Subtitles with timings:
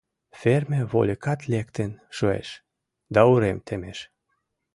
[0.39, 2.49] Ферме вольыкат лектын шуэш,
[3.13, 3.99] да урем темеш.